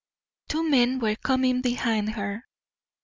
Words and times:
Two 0.47 0.67
men 0.67 0.97
were 0.97 1.15
coming 1.15 1.61
behind 1.61 2.13
her. 2.15 2.45